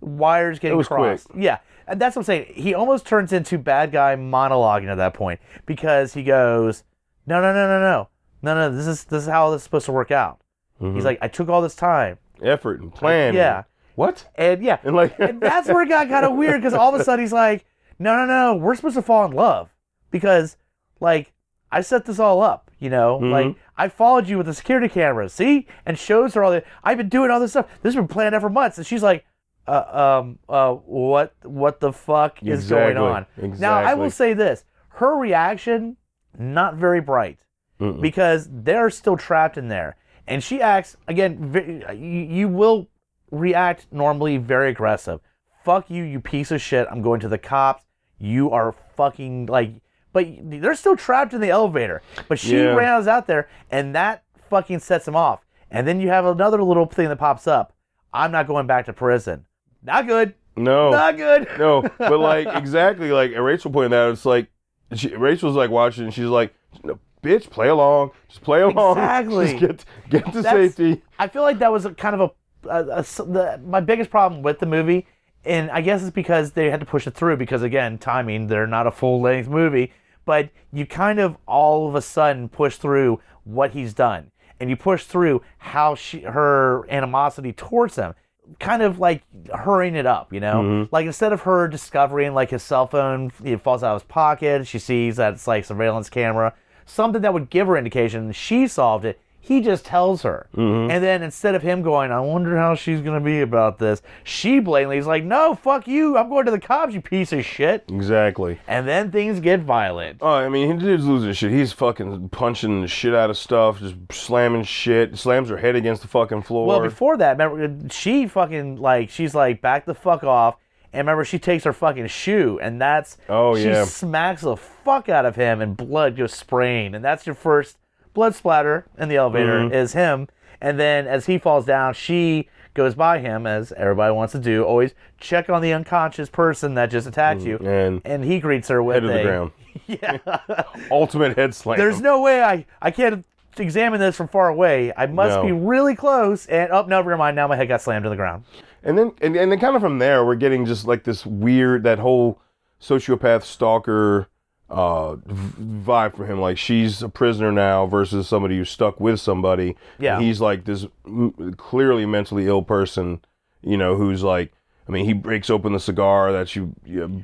[0.00, 1.26] wires getting was crossed.
[1.36, 2.52] Yeah, and that's what I'm saying.
[2.54, 6.84] He almost turns into bad guy monologuing at that point because he goes,
[7.26, 8.08] "No, no, no, no, no,
[8.42, 8.76] no, no.
[8.76, 10.40] This is this is how this is supposed to work out."
[10.80, 10.94] Mm-hmm.
[10.96, 13.34] He's like, "I took all this time." Effort and plan.
[13.34, 13.56] Yeah.
[13.58, 13.64] and-
[13.94, 14.28] What?
[14.34, 17.00] And yeah, And like, and that's where it got kind of weird because all of
[17.00, 17.64] a sudden he's like,
[17.98, 19.70] no, no, no, we're supposed to fall in love
[20.10, 20.56] because,
[21.00, 21.32] like,
[21.70, 23.30] I set this all up, you know, Mhm.
[23.30, 26.64] like I followed you with the security cameras, see, and shows her all the.
[26.82, 27.66] I've been doing all this stuff.
[27.82, 29.24] This has been planned out for months, and she's like,
[29.66, 33.44] uh, um, uh, what, what the fuck is going Exactly.
[33.50, 33.58] on?
[33.58, 35.96] Now I will say this: her reaction,
[36.38, 37.38] not very bright
[37.80, 38.00] Mm-mm.
[38.00, 39.96] because they're still trapped in there.
[40.26, 41.52] And she acts again.
[41.94, 42.88] You, you will
[43.30, 45.20] react normally very aggressive.
[45.64, 46.86] Fuck you, you piece of shit.
[46.90, 47.84] I'm going to the cops.
[48.18, 49.82] You are fucking like.
[50.12, 52.00] But they're still trapped in the elevator.
[52.28, 52.74] But she Yeah.
[52.74, 55.44] runs out there, and that fucking sets them off.
[55.70, 57.74] And then you have another little thing that pops up.
[58.12, 59.44] I'm not going back to prison.
[59.84, 60.34] Not good.
[60.56, 61.46] no, Not good.
[61.58, 61.82] no.
[61.98, 64.48] But like exactly, like Rachel pointed out, it's like
[64.94, 68.10] she, Rachel's like watching, and she's like, no, "Bitch, play along.
[68.28, 68.96] Just play along.
[68.98, 69.58] Exactly.
[69.58, 69.84] Just get
[70.24, 73.80] get to That's- safety." I feel like that was a, kind of a the, my
[73.80, 75.06] biggest problem with the movie,
[75.44, 78.46] and I guess it's because they had to push it through because again, timing.
[78.46, 79.92] They're not a full length movie,
[80.24, 84.76] but you kind of all of a sudden push through what he's done, and you
[84.76, 88.14] push through how she her animosity towards him,
[88.58, 89.22] kind of like
[89.54, 90.62] hurrying it up, you know.
[90.62, 90.94] Mm-hmm.
[90.94, 94.66] Like instead of her discovering like his cell phone it falls out of his pocket,
[94.66, 96.54] she sees that it's like surveillance camera,
[96.86, 99.20] something that would give her indication she solved it.
[99.46, 100.46] He just tells her.
[100.56, 100.90] Mm-hmm.
[100.90, 104.00] And then instead of him going, I wonder how she's going to be about this,
[104.22, 106.16] she blatantly is like, no, fuck you.
[106.16, 107.84] I'm going to the cops, you piece of shit.
[107.88, 108.58] Exactly.
[108.66, 110.20] And then things get violent.
[110.22, 111.50] Oh, I mean, he dude's losing shit.
[111.50, 115.18] He's fucking punching the shit out of stuff, just slamming shit.
[115.18, 116.66] Slams her head against the fucking floor.
[116.66, 120.56] Well, before that, remember, she fucking, like, she's like, back the fuck off.
[120.94, 123.84] And remember, she takes her fucking shoe, and that's, Oh, she yeah.
[123.84, 126.94] smacks the fuck out of him, and blood goes spraying.
[126.94, 127.76] And that's your first
[128.14, 129.74] blood splatter in the elevator, Mm-hmm.
[129.74, 130.28] is him.
[130.60, 134.64] And then as he falls down, she goes by him, as everybody wants to do.
[134.64, 137.58] Always check on the unconscious person that just attacked you.
[137.58, 139.50] and And he greets her with Mm, head to the ground.
[139.86, 140.64] Yeah.
[140.90, 141.78] Ultimate head slam.
[141.78, 143.24] There's no way I, I can't
[143.58, 144.92] examine this from far away.
[144.96, 145.42] I must No.
[145.44, 146.46] be really close.
[146.46, 147.34] And oh no, never mind.
[147.36, 148.44] Now my head got slammed to the ground.
[148.84, 151.82] And then and, and then kind of from there we're getting just like this weird
[151.84, 152.40] that whole
[152.80, 154.28] sociopath stalker
[154.74, 159.76] uh vibe for him like she's a prisoner now versus somebody who's stuck with somebody
[159.98, 160.16] Yeah.
[160.16, 163.20] and he's like this m- clearly mentally ill person
[163.62, 164.52] you know who's like
[164.86, 166.66] I mean, he breaks open the cigar that she uh,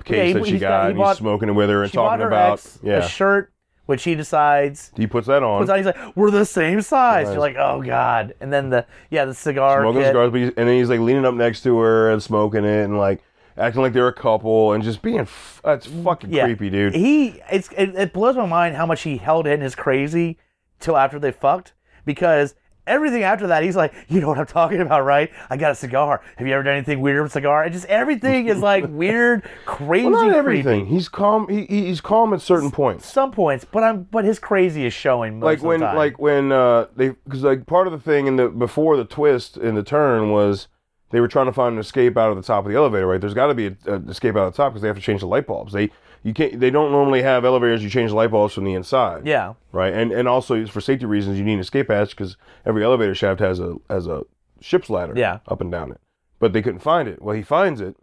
[0.03, 1.83] case Yeah, he- that she got- got, he and bought- he's smoking it with her
[1.83, 3.05] and talking her about ex yeah.
[3.05, 3.53] a shirt,
[3.85, 4.91] which he decides.
[4.97, 7.33] he puts that on, Puts on, he's like, "We're the same size." Nice.
[7.35, 9.83] You're like, "Oh God!" And then the yeah, the cigar.
[9.83, 10.09] smoking kit.
[10.09, 12.85] cigars, but he's, and then he's like leaning up next to her and smoking it
[12.85, 13.23] and like
[13.57, 16.45] acting like they're a couple and just being f- that's fucking Yeah.
[16.45, 16.95] creepy, dude.
[16.95, 20.39] He it's it, it blows my mind how much he held in his crazy
[20.79, 21.73] till after they fucked
[22.05, 22.55] because
[22.87, 25.31] everything after that he's like, you know what I'm talking about, right?
[25.49, 26.23] I got a cigar.
[26.37, 27.63] Have you ever done anything weird with a cigar?
[27.63, 30.39] And just everything is like weird, crazy, Well, not creepy.
[30.39, 30.87] everything.
[30.87, 31.47] He's calm.
[31.49, 33.07] He, he- he's calm at certain points.
[33.07, 35.97] Some points, but I'm but his crazy is showing most Like of when, the time.
[35.97, 39.57] like when uh, they, because like part of the thing in the before the twist
[39.57, 40.67] in the turn was
[41.11, 43.07] they were trying to find an escape out of the top of the elevator.
[43.07, 43.21] Right?
[43.21, 45.21] There's got to be an escape out of the top because they have to change
[45.21, 45.73] the light bulbs.
[45.73, 45.91] They
[46.23, 46.61] you can't.
[46.61, 47.83] They don't normally have elevators.
[47.83, 49.27] You change the light bulbs from the inside.
[49.27, 49.55] Yeah.
[49.73, 49.93] Right.
[49.93, 53.41] And and also for safety reasons, you need an escape hatch because every elevator shaft
[53.41, 54.23] has a has a
[54.61, 55.15] ship's ladder.
[55.17, 55.39] Yeah.
[55.49, 56.01] Up and down it.
[56.39, 57.21] But they couldn't find it.
[57.23, 57.97] Well, he finds it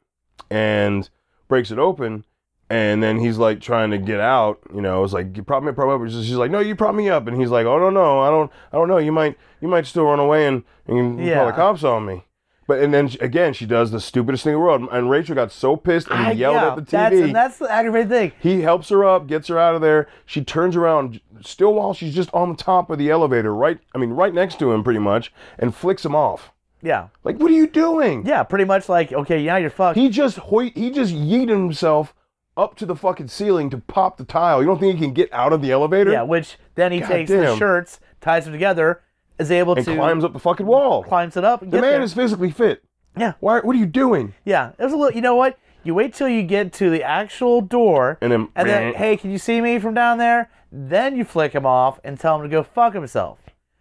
[0.50, 1.10] and
[1.48, 2.26] breaks it open.
[2.70, 5.02] And then he's like trying to get out, you know.
[5.06, 6.12] It's like you prop me, prop me up.
[6.12, 8.52] She's like, "No, you prop me up." And he's like, "Oh no, no, I don't,
[8.74, 8.98] I don't know.
[8.98, 11.36] You might, you might still run away and, and Yeah.
[11.36, 12.26] call the cops on me."
[12.68, 14.88] But and then she- again, she does the stupidest thing in the world.
[14.92, 16.92] And Rachel got so pissed and I- ah, yelled yeah, at the TV.
[16.92, 18.32] That's, and that's the aggravating thing.
[18.40, 20.08] He helps her up, gets her out of there.
[20.26, 23.80] She turns around, still while she's just on the top of the elevator, right?
[23.96, 26.52] I mean, right next to him, pretty much, and flicks him off.
[26.82, 27.08] Yeah.
[27.24, 28.26] Like, what are you doing?
[28.26, 29.98] Yeah, pretty much like, okay, now you're fucked.
[29.98, 30.38] He just
[30.76, 32.14] he just yeeted himself
[32.56, 34.62] up to the fucking ceiling to pop the tile.
[34.62, 36.12] You don't think he can get out of the elevator?
[36.12, 39.02] yeah, which then he God takes the shirts, ties them together,
[39.40, 41.04] is able and to climbs up the fucking wall.
[41.04, 41.60] climbs it up.
[41.62, 42.02] The man there.
[42.02, 42.84] is physically fit.
[43.18, 43.34] Yeah.
[43.40, 43.60] Why?
[43.60, 44.34] What are you doing?
[44.46, 45.16] Yeah, it was a little.
[45.16, 45.58] You know what?
[45.84, 49.32] You wait till you get to the actual door, And then, and then hey, can
[49.32, 50.50] you see me from down there?
[50.72, 53.40] Then you flick him off and tell him to go fuck himself.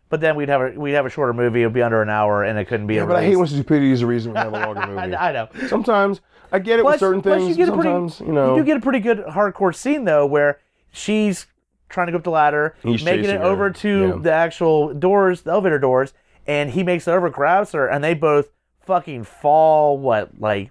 [0.08, 1.62] But then we'd have a we'd have a shorter movie.
[1.62, 2.94] It'd be under an hour, and it couldn't be.
[2.94, 5.16] yeah, but I hate when stupidity is a reason we have a longer movie.
[5.16, 5.48] I know.
[5.66, 6.20] Sometimes
[6.52, 7.48] I get it with certain plus things.
[7.50, 8.54] you get a pretty, Sometimes you know.
[8.54, 10.60] you do get a pretty good hardcore scene though, where
[10.92, 11.46] she's
[11.88, 14.16] trying to go up the ladder, He's making it her, over to yeah.
[14.20, 16.12] the actual doors, the elevator doors,
[16.46, 18.50] and he makes it over, grabs her, and they both
[18.84, 19.98] fucking fall.
[19.98, 20.70] What, like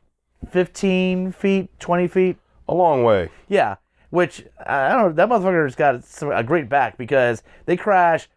[0.50, 2.38] fifteen feet, twenty feet?
[2.68, 3.30] a long way.
[3.48, 3.76] Yeah.
[4.10, 5.14] Which I don't know.
[5.14, 8.30] That motherfucker's got some, a great back because they crash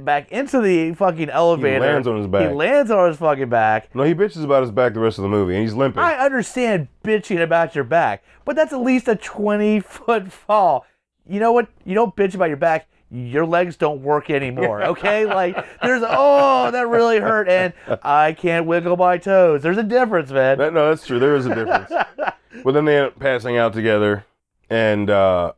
[0.00, 1.74] back into the fucking elevator.
[1.74, 2.48] He lands on his back.
[2.48, 3.94] He lands on his fucking back.
[3.94, 6.02] No, he bitches about his back the rest of the movie, and he's limping.
[6.02, 10.86] I understand bitching about your back, but that's at least a 20 foot fall.
[11.30, 11.68] You know what?
[11.84, 12.88] You don't bitch about your back.
[13.12, 15.26] Your legs don't work anymore, okay?
[15.26, 17.72] like, there's, oh, that really hurt, and
[18.04, 19.62] I can't wiggle my toes.
[19.62, 20.58] There's a difference, man.
[20.58, 21.18] That- no, that's true.
[21.18, 21.90] There is a difference.
[22.64, 24.26] but then they end up passing out together,
[24.68, 25.52] and uh,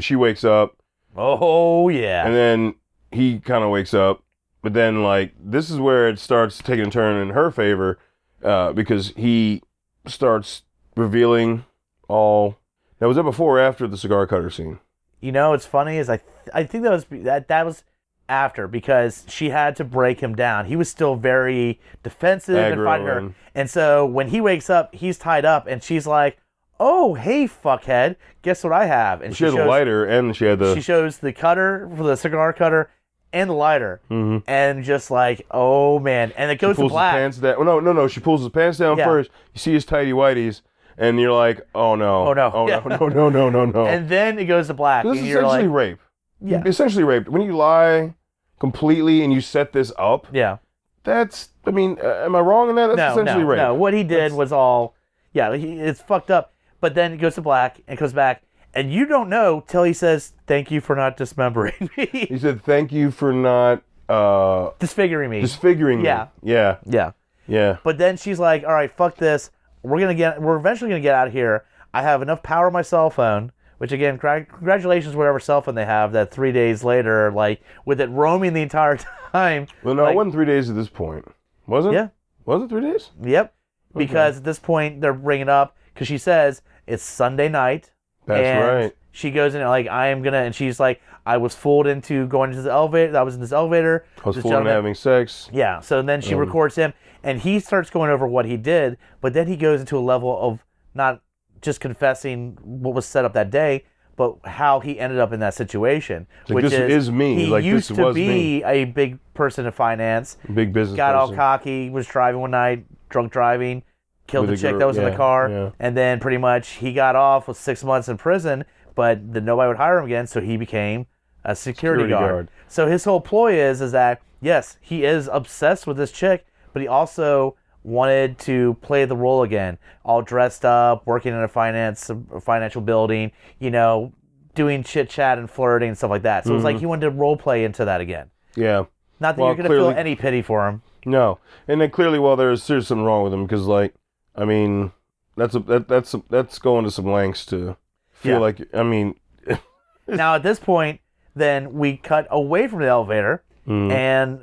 [0.00, 0.76] she wakes up,
[1.16, 2.26] Oh, yeah.
[2.26, 2.74] and then
[3.12, 4.22] he kind of wakes up.
[4.62, 8.00] But then, like, this is where it starts taking a turn in her favor,
[8.42, 9.62] uh, because he
[10.06, 10.62] starts
[10.96, 11.64] revealing
[12.08, 12.58] all.
[13.00, 14.80] Now, was that before or after the cigar cutter scene?
[15.26, 17.82] You know, what's funny is I, th- I think that was that that was
[18.28, 20.66] after because she had to break him down.
[20.66, 23.32] He was still very defensive and fighting her.
[23.54, 26.38] and- so when he wakes up, he's tied up, and she's like,
[26.78, 30.58] "Oh, hey, fuckhead, guess what I have?" And She had the lighter, and she had
[30.60, 30.74] the.
[30.76, 32.90] she shows the cutter for the cigar cutter
[33.32, 34.42] and the lighter, Mhm.
[34.46, 37.14] and just like, oh man, and it goes to pulls his black.
[37.14, 37.64] pants down.
[37.64, 38.06] No, no, no.
[38.08, 39.04] She pulls his pants down Yeah.
[39.06, 39.30] first.
[39.54, 40.62] You see his tidy whities,
[40.98, 42.50] and you're like, oh no, Oh, no.
[42.54, 43.86] oh no, no, no, no, no, no.
[43.86, 45.98] And then it goes to black, this and is you're essentially like, rape.
[46.40, 47.28] yeah, Essentially rape.
[47.28, 48.14] When you lie
[48.58, 50.58] completely and you set this up, yeah.
[51.04, 51.50] that's.
[51.66, 52.94] I mean, uh, am I wrong in that?
[52.96, 53.58] That's no, essentially no, rape.
[53.58, 53.74] no.
[53.74, 54.94] What he did That's- was all,
[55.32, 56.52] yeah, he, it's fucked up.
[56.80, 58.42] But then it goes to black and comes back,
[58.74, 62.62] and you don't know till he says, "Thank you for not dismembering me, He said,
[62.62, 66.28] "Thank you for not uh, disfiguring me." disfiguring Yeah.
[66.42, 66.76] me." Yeah.
[66.86, 67.10] Yeah, yeah.
[67.48, 67.76] yeah.
[67.82, 69.50] But then she's like, "All right, fuck this.
[69.86, 70.40] We're gonna get.
[70.40, 71.64] We're eventually gonna get out of here.
[71.94, 75.74] I have enough power on my cell phone." Which again, cra- congratulations, whatever cell phone
[75.74, 76.12] they have.
[76.12, 78.96] That three days later, like with it roaming the entire
[79.32, 79.66] time.
[79.82, 81.26] Well, no, like- it wasn't three days at this point,
[81.66, 81.92] was it?
[81.92, 82.08] Yeah.
[82.46, 83.10] Was it three days?
[83.22, 83.54] Yep.
[83.94, 87.90] Because at this point they're bringing up because she says it's Sunday night.
[88.26, 88.96] That's right.
[89.12, 92.50] She goes in like I am gonna, and she's like, I was fooled into going
[92.50, 93.16] into the elevator.
[93.18, 94.06] I was in this elevator.
[94.24, 95.50] I was fooling gentleman- having sex.
[95.52, 95.80] Yeah.
[95.80, 96.94] So then she Um, records him,
[97.26, 100.38] and he starts going over what he did, but then he goes into a level
[100.40, 101.20] of not
[101.60, 103.84] just confessing what was set up that day,
[104.16, 106.26] but how he ended up in that situation.
[106.48, 107.34] Like, which this is, is me.
[107.34, 108.64] He Like, this used to was be me.
[108.64, 110.36] a big person in finance.
[110.54, 110.96] Big business.
[110.96, 111.90] Got all cocky.
[111.90, 113.82] Was driving one night, drunk driving,
[114.26, 115.70] killed With the a chick girl- that was in the car, yeah.
[115.80, 119.68] and then pretty much he got off with six months in prison, but the, nobody
[119.68, 121.06] would hire him again, so he became
[121.44, 122.30] a security, Security guard.
[122.46, 122.48] guard.
[122.68, 126.82] So his whole ploy is is that yes, he is obsessed with this chick, but
[126.82, 132.10] he also wanted to play the role again, all dressed up, working in a finance
[132.10, 134.12] a financial building, you know,
[134.54, 136.44] doing chit chat and flirting and stuff like that.
[136.44, 138.30] So it was like he wanted to role play into that again.
[138.56, 138.84] Yeah.
[139.20, 139.40] Not that Mm-hmm.
[139.40, 140.82] Well, you're gonna feel any pity for him.
[141.06, 143.94] No, and then clearly, well, there's there's something wrong with him because, like,
[144.34, 144.92] I mean,
[145.38, 147.78] that's a that, that's a, that's going to some lengths to
[148.12, 148.38] feel Yeah.
[148.38, 148.74] like.
[148.74, 149.14] I mean,
[150.06, 151.00] now at this point,
[151.34, 154.42] then we cut away from the elevator mm, and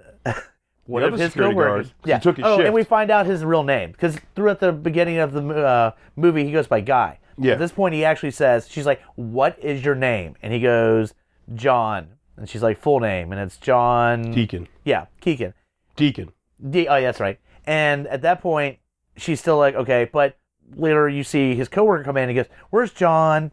[0.88, 2.66] The of his security guard, he took his oh, shift.
[2.66, 6.44] and we find out his real name because throughout the beginning of the uh, movie,
[6.46, 7.20] he goes by Guy.
[7.38, 7.54] Yeah.
[7.54, 11.14] At this point, he actually says, "She's like, what is your name?" And he goes,
[11.56, 14.32] "John." And she's like, "Full name," and it's John.
[14.32, 15.54] Deacon, yeah, Keegan.
[15.96, 16.32] Deacon.
[16.70, 17.40] D- oh, yeah, that's right.
[17.66, 18.80] And at that point,
[19.18, 20.38] she's still like, okay, but
[20.76, 23.52] later you see his coworker come in and he goes, "Where's John?"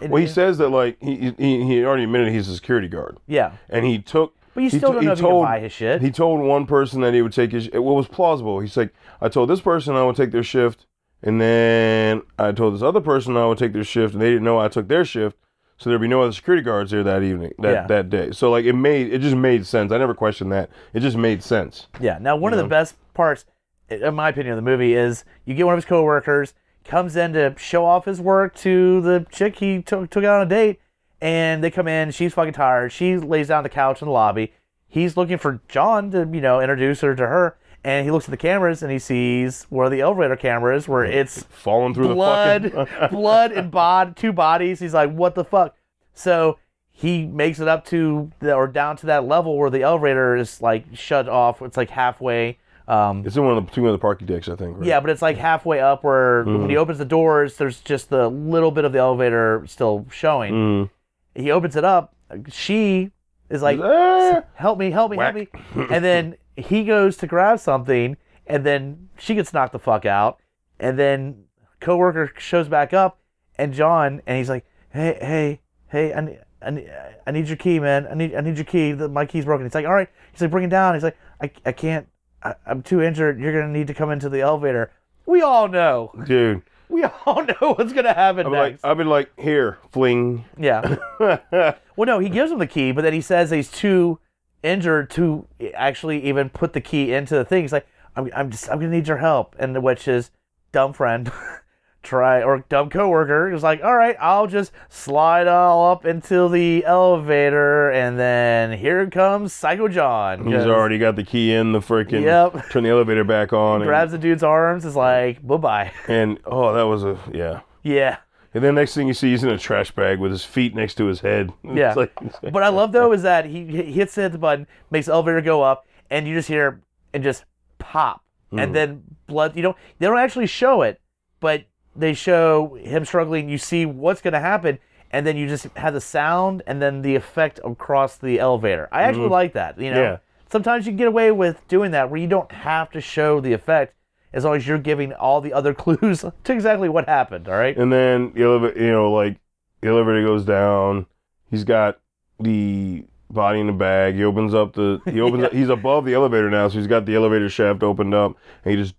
[0.00, 3.18] It- Well, he says that like he he, he already admitted he's a security guard,
[3.26, 4.34] yeah, and he took.
[4.58, 6.02] But you he still t- don't he know if you told- can buy his shit.
[6.02, 7.68] He told one person that he would take his.
[7.72, 8.58] What was plausible?
[8.60, 10.86] He's like, I told this person I would take their shift,
[11.22, 14.44] and then I told this other person I would take their shift, and they didn't
[14.44, 15.36] know I took their shift,
[15.76, 17.86] so there'd be no other security guards there that evening, that Yeah.
[17.86, 18.30] that day.
[18.32, 19.92] So like it made it just made sense.
[19.92, 20.70] I never questioned that.
[20.92, 21.86] It just made sense.
[22.00, 22.18] Yeah.
[22.20, 23.44] Now, one of the best parts,
[23.88, 27.32] in my opinion, of the movie is you get one of his coworkers comes in
[27.34, 30.80] to show off his work to the chick he took took out on a date,
[31.20, 32.10] and they come in.
[32.10, 32.92] She's fucking tired.
[32.92, 34.52] She lays down on the couch in the lobby.
[34.86, 38.30] He's looking for John to you know introduce her to her, and he looks at
[38.30, 42.62] the cameras and he sees where the elevator camera is, where it's Falling through blood,
[42.64, 44.80] the fucking blood and bod, two bodies.
[44.80, 45.74] He's like, what the fuck?
[46.14, 46.58] So
[46.90, 50.60] he makes it up to the, or down to that level where the elevator is
[50.62, 51.62] like shut off.
[51.62, 52.58] It's like halfway.
[52.88, 54.78] Um, It's in one of the two of the parking decks, I think.
[54.78, 54.86] Right?
[54.86, 58.28] yeah, but it's like halfway up where when he opens the doors, there's just the
[58.28, 60.54] little bit of the elevator still showing.
[60.54, 60.90] Mm.
[61.38, 62.14] He opens it up.
[62.50, 63.10] She
[63.48, 64.42] is like, Ah!
[64.54, 65.48] help me, help me, help me.
[65.90, 70.38] and then he goes to grab something, and then she gets knocked the fuck out.
[70.80, 71.44] And then
[71.80, 73.18] coworker shows back up,
[73.56, 76.90] and John, and he's like, hey, hey, hey, I need, I need,
[77.26, 78.06] I need your key, man.
[78.10, 78.92] I need, I need your key.
[78.92, 79.64] The, my key's broken.
[79.66, 80.08] He's like, all right.
[80.32, 80.94] He's like, bring it down.
[80.94, 82.08] He's like, I, I can't.
[82.42, 83.40] I, I'm too injured.
[83.40, 84.92] You're gonna need to come into the elevator.
[85.26, 86.12] We all know.
[86.24, 86.62] dude.
[86.88, 88.84] We all know what's gonna happen I'm like, next.
[88.84, 90.44] I've been like, here, fling.
[90.58, 90.96] yeah.
[91.96, 94.20] Well, no, he gives him the key, but then he says he's too
[94.62, 97.62] injured to actually even put the key into the thing.
[97.62, 100.30] He's like, I'm, I'm just, I'm gonna need your help, and which is
[100.70, 101.32] dumb friend,
[102.08, 106.84] try or dumb coworker is like, all right, I'll just slide all up into the
[106.86, 110.46] elevator, and then here comes Psycho John.
[110.46, 112.22] He's already got the key in the freaking.
[112.22, 112.70] Yep.
[112.70, 113.82] Turn the elevator back on.
[113.82, 115.92] grabs the dude's arms, is like, bye bye.
[116.08, 117.60] and, oh, that was a yeah.
[117.82, 118.18] yeah.
[118.54, 120.94] And then next thing you see, he's in a trash bag with his feet next
[120.94, 121.52] to his head.
[121.64, 121.92] It's Yeah.
[121.94, 122.12] like-
[122.52, 125.62] What I love though is that he, he hits the button, makes the elevator go
[125.62, 126.80] up, and you just hear
[127.12, 127.44] and just
[127.78, 128.58] pop, Hmm.
[128.60, 129.54] and then blood.
[129.56, 130.98] You don't they don't actually show it,
[131.40, 131.64] but
[131.96, 133.48] they show him struggling.
[133.48, 134.78] You see what's going to happen,
[135.10, 138.88] and then you just have the sound and then the effect across the elevator.
[138.92, 139.32] I actually mm-hmm.
[139.32, 139.80] like that.
[139.80, 140.02] You know.
[140.02, 140.16] Yeah.
[140.50, 143.52] sometimes you can get away with doing that where you don't have to show the
[143.52, 143.94] effect
[144.32, 147.48] as long as you're giving all the other clues to exactly what happened.
[147.48, 147.76] All right.
[147.76, 149.38] And then the elevator, you know, like
[149.80, 151.06] the elevator goes down.
[151.50, 151.98] He's got
[152.40, 154.14] the body in the bag.
[154.14, 155.00] He opens up the.
[155.10, 155.44] He opens.
[155.44, 158.74] up, he's above the elevator now, so he's got the elevator shaft opened up, and
[158.74, 158.94] he just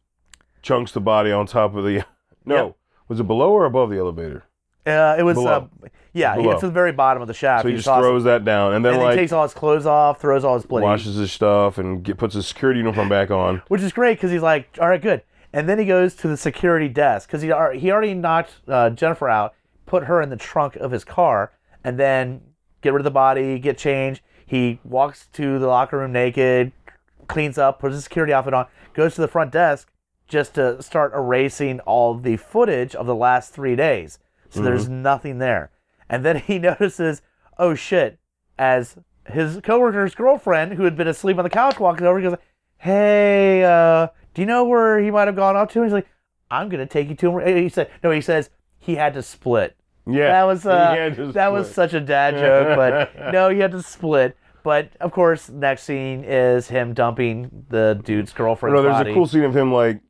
[0.62, 2.06] chunks the body on top of the.
[2.46, 2.76] No, Yep.
[3.10, 4.46] Was it below or above the elevator?
[4.86, 5.70] Uh, it was, Below.
[5.84, 6.54] uh, yeah, he Below.
[6.54, 7.64] gets to the very bottom of the shaft.
[7.64, 9.86] So he just throws that down, and then and like he takes all his clothes
[9.86, 13.30] off, throws all his bloody, washes his stuff, and get, puts his security uniform back
[13.30, 13.62] on.
[13.68, 15.22] which is great because he's like, all right, good.
[15.52, 18.90] And then he goes to the security desk because he al- he already knocked uh,
[18.92, 19.54] Jennifer out,
[19.86, 21.52] put her in the trunk of his car,
[21.84, 22.42] and then
[22.82, 24.22] get rid of the body, get changed.
[24.46, 26.72] He walks to the locker room naked,
[27.28, 29.92] cleans up, puts his security outfit on, goes to the front desk
[30.30, 34.20] just to start erasing all the footage of the last three days.
[34.50, 35.72] So there's nothing there.
[36.08, 37.22] And then he notices,
[37.58, 38.20] oh shit,
[38.58, 42.20] as his coworker's girlfriend, who had been asleep on the couch, walks over.
[42.20, 42.38] He goes,
[42.78, 46.08] "Hey, uh, do you know where he might have gone off to?" And he's like,
[46.50, 49.76] "I'm gonna take you to him." He said, "No." He says he had to split.
[50.08, 53.72] Yeah, That was uh, to that was such a dad joke, but no, he had
[53.72, 54.36] to split.
[54.64, 58.76] But of course, next scene is him dumping the dude's girlfriend.
[58.76, 59.12] No, there's body.
[59.12, 60.02] a cool scene of him like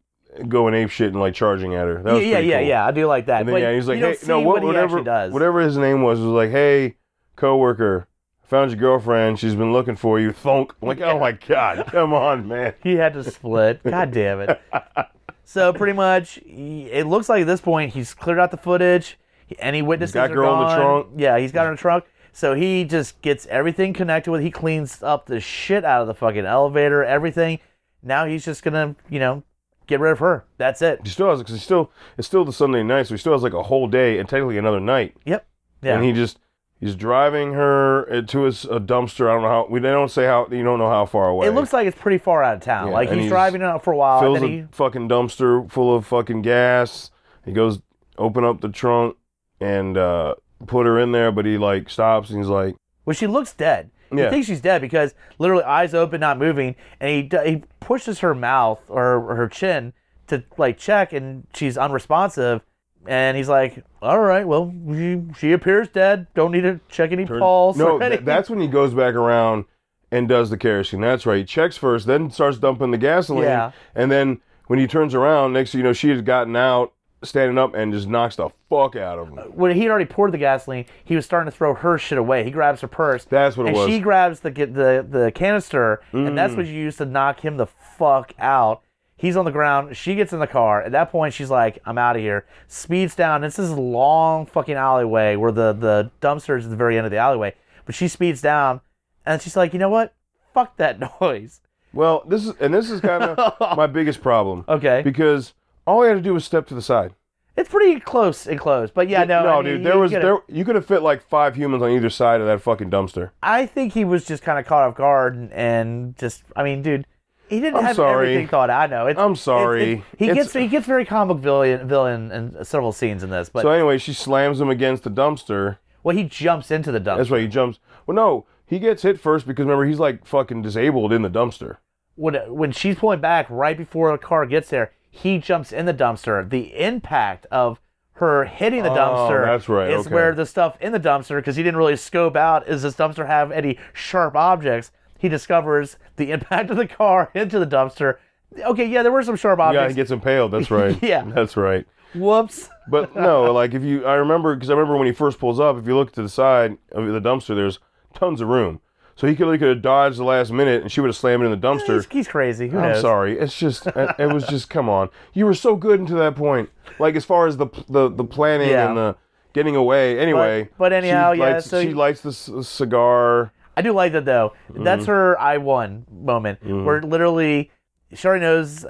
[0.47, 2.01] going ape shit and like charging at her.
[2.01, 2.67] That was yeah, yeah, yeah, cool.
[2.67, 2.85] yeah.
[2.85, 3.41] I do like that.
[3.41, 5.33] And then but yeah, he's like, you don't hey, see no, what, what whatever, does.
[5.33, 6.95] whatever his name was, was like, hey,
[7.35, 8.07] coworker,
[8.43, 9.39] found your girlfriend.
[9.39, 10.31] She's been looking for you.
[10.31, 10.73] Thunk.
[10.81, 12.73] I'm like, oh my god, come on, man.
[12.83, 13.83] He had to split.
[13.83, 14.61] God damn it.
[15.49, 19.17] So pretty much, it looks like at this point he's cleared out the footage.
[19.57, 21.07] Any witnesses got are girl in the trunk.
[21.17, 22.03] Yeah, he's got her in the trunk.
[22.33, 24.43] So he just gets everything connected with.
[24.43, 27.57] He cleans up the shit out of the fucking elevator, everything.
[28.03, 29.41] Now he's just gonna, you know,
[29.89, 30.45] get rid of her.
[30.57, 31.01] That's it.
[31.03, 33.43] He still has because he still it's still the Sunday night, so he still has
[33.43, 35.17] like a whole day and technically another night.
[35.25, 35.45] Yep.
[35.81, 35.95] Yeah.
[35.95, 36.39] And he just
[36.79, 39.29] he's driving her to his a dumpster.
[39.29, 41.47] I don't know how we they don't say how you don't know how far away.
[41.47, 42.87] it looks like it's pretty far out of town.
[42.87, 45.69] Yeah, like he's, he's- driving out for a while, fills and a he fucking dumpster
[45.69, 47.11] full of fucking gas.
[47.43, 47.81] He goes
[48.17, 49.17] open up the trunk
[49.59, 50.35] and uh
[50.67, 52.75] put her in there, but he like stops and he's like,
[53.05, 53.89] Well, she looks dead.
[54.11, 54.25] Yeah.
[54.25, 58.33] He thinks she's dead because literally eyes open, not moving, and he he pushes her
[58.33, 59.93] mouth or, her chin
[60.27, 62.61] to like check, and she's unresponsive.
[63.07, 66.27] And he's like, "All right, well, she, she appears dead.
[66.35, 69.65] Don't need to check any pulse." No, th- that's when he goes back around
[70.11, 71.01] and does the kerosene.
[71.01, 71.37] That's right.
[71.37, 73.43] He checks first, then starts dumping the gasoline.
[73.43, 73.71] Yeah.
[73.95, 76.93] And then when he turns around, next you know, she had gotten out
[77.23, 79.37] standing up and just knocks the fuck out of him.
[79.53, 82.43] when he'd already poured the gasoline, he was starting to throw her shit away.
[82.43, 83.25] He grabs her purse.
[83.25, 83.87] That's what it and was.
[83.89, 86.57] she grabs the the the canister, and that's Mm.
[86.57, 88.81] what you use to knock him the fuck out.
[89.17, 89.97] He's on the ground.
[89.97, 90.81] She gets in the car.
[90.81, 93.43] At that point, she's like, "I'm out of here." Speeds down.
[93.43, 96.95] It's This is a long fucking alleyway where the the dumpster is at the very
[96.97, 97.53] end of the alleyway.
[97.85, 98.79] But she speeds down,
[99.25, 100.13] and she's like, "You know what?
[100.53, 101.59] Fuck that noise."
[101.91, 105.53] Well, this is and this is kind of my biggest problem Okay, because
[105.89, 107.13] all he had to do was step to the side.
[107.57, 110.11] it's pretty close and close, but yeah, no, no, I mean, dude, there you was
[110.11, 110.21] get it.
[110.23, 113.31] there you could have fit like five humans on either side of that fucking dumpster.
[113.43, 116.81] I think he was just kind of caught off guard and, and just, I mean,
[116.81, 117.05] dude,
[117.49, 118.27] he didn't I'm have sorry.
[118.29, 118.83] everything thought out.
[118.91, 119.07] I know.
[119.07, 119.91] It's, I'm sorry.
[119.93, 123.49] it's- he It's- gets he gets very comic villain villain in several scenes in this,
[123.49, 125.77] but so anyway, she slams him against the dumpster.
[126.03, 127.17] well, he jumps into the dumpster.
[127.17, 127.79] That's why he jumps.
[128.05, 131.77] Well, no, he gets hit first because remember he's like fucking disabled in the dumpster.
[132.15, 135.93] When when she's pulling back right before the car gets there, he jumps in the
[135.93, 136.47] dumpster.
[136.49, 137.79] The impact of
[138.13, 140.13] her hitting the Oh, dumpster that's right, is okay.
[140.13, 143.25] where the stuff in the dumpster, because he didn't really scope out, is this dumpster
[143.27, 144.91] have any sharp objects?
[145.17, 148.17] He discovers the impact of the car into the dumpster.
[148.61, 149.83] Okay, yeah, there were some sharp objects.
[149.83, 150.51] Yeah, he gets impaled.
[150.51, 150.97] That's right.
[151.01, 151.23] Yeah.
[151.23, 151.85] that's right.
[152.15, 152.69] Whoops.
[152.89, 155.77] But no, like if you, I remember because I remember when he first pulls up.
[155.77, 157.77] If you look to the side of the dumpster, there's
[158.15, 158.81] tons of room.
[159.19, 161.59] So he could, have dodged the last minute, and she would have slammed it in
[161.59, 161.95] the dumpster.
[161.95, 162.69] He's, he's crazy.
[162.69, 163.01] Who I'm knows?
[163.01, 163.37] sorry.
[163.37, 165.09] It's just it was just come on.
[165.33, 166.69] You were so good until that point.
[166.99, 168.87] Like as far as the the, the planning Yeah.
[168.87, 169.15] and the
[169.51, 170.17] getting away.
[170.17, 173.51] Anyway, but anyhow, she yeah, lights, so she you- lights the c- cigar.
[173.75, 174.53] I do like that though.
[174.69, 175.11] That's Mm-hmm.
[175.11, 177.71] her I won moment where literally
[178.13, 178.85] she already knows,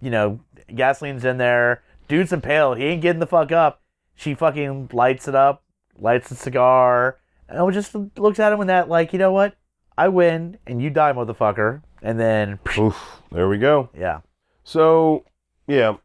[0.00, 1.82] you know, gasoline's in there.
[2.08, 2.78] Dude's impaled.
[2.78, 3.82] He ain't getting the fuck up.
[4.14, 5.64] She fucking lights it up,
[5.98, 9.54] lights the cigar, and just looks at him with that like, you know what?
[9.98, 11.82] I win and you die, motherfucker.
[12.02, 13.88] And then, Oof, there we go.
[13.96, 14.20] yeah,
[14.64, 15.24] So
[15.66, 15.96] yeah,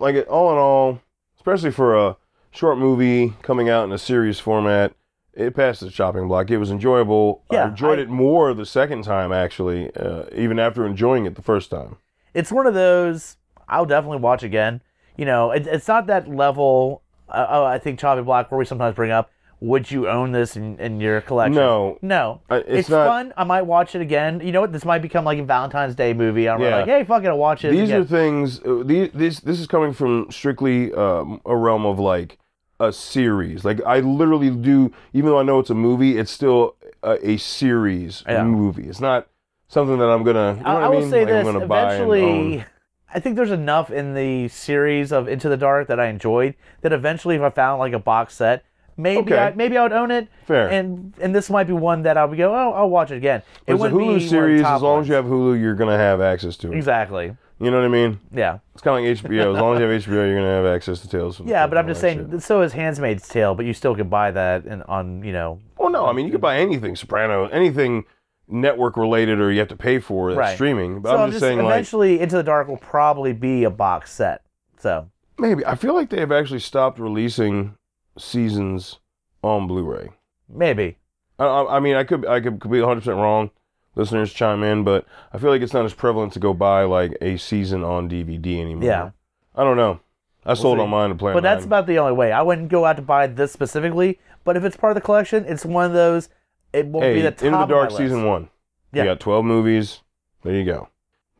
[0.00, 1.00] like all in all,
[1.36, 2.16] especially for a
[2.50, 4.92] short movie coming out in a series format,
[5.32, 6.50] it passed the chopping block.
[6.50, 7.44] It was enjoyable.
[7.50, 11.34] I Yeah, enjoyed I- it more the second time actually, uh, even after enjoying it
[11.36, 11.96] the first time.
[12.34, 13.36] it's one of those
[13.68, 14.80] I'll definitely watch again.
[15.16, 17.02] You know, it, it's not that level.
[17.28, 20.56] Uh, oh, I think Chopping Block where we sometimes bring up, would you own this
[20.56, 21.54] in, in your collection?
[21.56, 23.32] No, No, Uh, it's it's, not- fun.
[23.36, 24.40] I might watch it again.
[24.40, 24.72] You know what?
[24.72, 26.48] This might become like a Valentine's Day movie.
[26.48, 26.76] I'm Yeah.
[26.76, 27.72] like, hey, fuck it, I'll watch it.
[27.72, 28.02] these again.
[28.02, 28.60] are things.
[28.64, 32.38] Uh, these this this is coming from strictly um, a realm of like
[32.80, 33.64] a series.
[33.64, 37.36] Like I literally do, even though I know it's a movie, it's still a, a
[37.38, 38.44] series Yeah.
[38.44, 38.84] movie.
[38.88, 39.26] It's not
[39.66, 40.54] something that I'm gonna.
[40.58, 41.10] You know I, I will mean?
[41.10, 42.16] say Like, I'm this: gonna buy and own.
[42.16, 42.64] eventually,
[43.12, 46.92] I think there's enough in the series of Into the Dark that I enjoyed that
[46.92, 48.62] eventually, if I found like a box set,
[48.98, 49.38] maybe Okay.
[49.38, 50.28] I, maybe I would own it.
[50.46, 50.68] Fair.
[50.68, 53.42] And and this might be one that I'll be go, oh, I'll watch it again.
[53.66, 54.60] It it's a Hulu series.
[54.62, 55.04] As long ones.
[55.04, 56.76] as you have Hulu, you're gonna have access to it.
[56.76, 58.20] exactly, You know what I mean?
[58.32, 58.58] yeah.
[58.74, 59.54] It's kind of like HBO.
[59.56, 61.40] As long as you have HBO, you're gonna have access to Tales.
[61.44, 62.30] Yeah, but I'm just saying.
[62.30, 62.42] shit.
[62.42, 65.60] So is *Handmaid's Tale*, but you still can buy that and on you know.
[65.78, 68.04] Well, no, I mean you could buy anything Soprano, anything
[68.50, 70.54] network related, or you have to pay for Right.
[70.54, 71.00] streaming.
[71.00, 74.10] But so I'm just saying, like eventually, *Into the Dark* will probably be a box
[74.12, 74.42] set.
[74.78, 75.08] So
[75.38, 77.74] maybe I feel like they have actually stopped releasing
[78.18, 78.98] seasons
[79.42, 80.10] on Blu-ray.
[80.48, 80.98] maybe.
[81.38, 83.50] I, I, mean, I could I could, could be 100 percent wrong.
[83.94, 87.16] Listeners chime in, but I feel like it's not as prevalent to go buy like
[87.20, 88.84] a season on DVD anymore.
[88.84, 89.10] Yeah.
[89.54, 90.00] I don't know.
[90.46, 90.82] I sold see.
[90.82, 91.32] on mine to play.
[91.32, 92.32] But that's about the only way.
[92.32, 94.18] I wouldn't go out to buy this specifically.
[94.44, 96.28] But if it's part of the collection, it's one of those.
[96.72, 98.48] It won't hey, be the top In the Dark season one.
[98.92, 99.02] Yeah.
[99.02, 100.00] You got 12 movies.
[100.42, 100.88] There you go.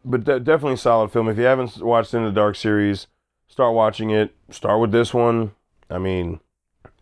[0.04, 1.28] But de- definitely solid film.
[1.28, 3.06] If you haven't watched In the Dark series,
[3.46, 4.34] start watching it.
[4.50, 5.52] Start with this one.
[5.88, 6.40] I mean,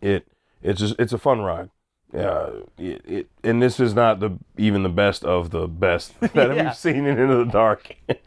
[0.01, 0.27] it
[0.61, 1.69] it's just it's a fun ride.
[2.13, 6.35] Yeah, it, it and this is not the even the best of the best that
[6.55, 6.63] Yeah.
[6.65, 8.17] we've seen in Into the Dark, and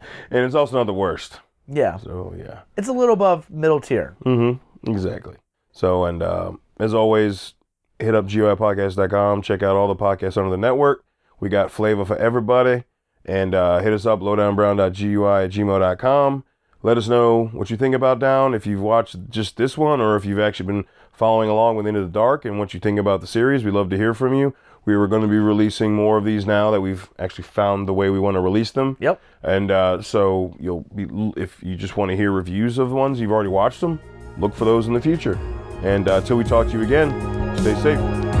[0.45, 1.39] it's also not the worst.
[1.67, 2.59] Yeah, So yeah.
[2.77, 4.15] it's a little above middle tier.
[4.25, 4.91] Mm-hmm.
[4.91, 5.35] Exactly.
[5.71, 7.53] So, and um, as always,
[7.97, 9.41] hit up GUIPodcast.com.
[9.41, 11.05] Check out all the podcasts under the network.
[11.39, 12.83] We got flavor for everybody.
[13.25, 16.43] And uh, hit us up, lowdownbrown.gui at gmail.com.
[16.83, 20.15] Let us know what you think about Down, if you've watched just this one or
[20.15, 23.21] if you've actually been following along with Into the Dark and what you think about
[23.21, 23.63] the series.
[23.63, 24.53] We'd love to hear from you.
[24.83, 27.93] We were going to be releasing more of these now that we've actually found the
[27.93, 28.97] way we want to release them.
[28.99, 29.21] Yep.
[29.43, 31.07] And uh, so you'll be
[31.39, 33.99] if you just want to hear reviews of the ones you've already watched them,
[34.39, 35.37] look for those in the future.
[35.83, 37.11] And uh, until we talk to you again,
[37.57, 38.40] stay safe.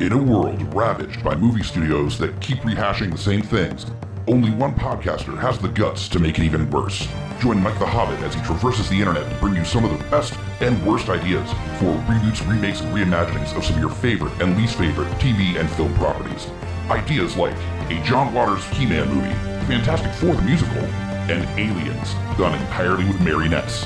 [0.00, 3.84] In a world ravaged by movie studios that keep rehashing the same things,
[4.28, 7.08] only one podcaster has the guts to make it even worse.
[7.40, 10.04] Join Mike the Hobbit as he traverses the internet to bring you some of the
[10.08, 14.56] best and worst ideas for reboots, remakes, and reimaginings of some of your favorite and
[14.56, 16.46] least favorite TV and film properties.
[16.88, 17.56] Ideas like
[17.90, 19.34] a John Waters He-Man movie,
[19.66, 20.78] Fantastic Four the musical,
[21.26, 23.84] and Aliens, done entirely with marionettes.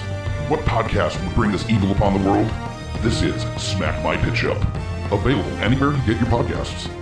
[0.50, 2.50] What podcast would bring this evil upon the world?
[3.00, 4.91] This is Smack My Pitch Up.
[5.12, 7.01] Available anywhere you get your podcasts.